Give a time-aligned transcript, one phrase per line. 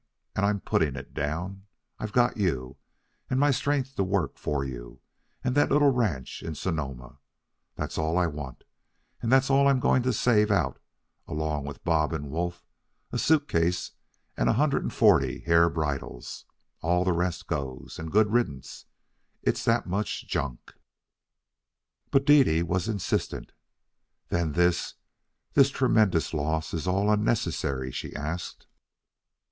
[0.35, 1.67] And I'm putting it down.
[1.99, 2.77] I've got you,
[3.29, 4.99] and my strength to work for you,
[5.43, 7.19] and that little ranch in Sonoma.
[7.75, 8.63] That's all I want,
[9.21, 10.79] and that's all I'm going to save out,
[11.27, 12.65] along with Bob and Wolf,
[13.11, 13.91] a suit case
[14.35, 16.45] and a hundred and forty hair bridles.
[16.81, 18.85] All the rest goes, and good riddance.
[19.43, 20.73] It's that much junk."
[22.09, 23.51] But Dede was insistent.
[24.29, 24.95] "Then this
[25.53, 28.65] this tremendous loss is all unnecessary?" she asked.